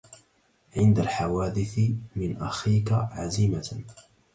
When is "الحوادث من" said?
0.99-2.37